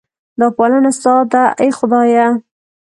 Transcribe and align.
دا 0.39 0.47
پالنه 0.57 0.91
ستا 0.97 1.15
ده 1.31 1.43
ای 1.61 1.69
خدایه. 1.77 2.25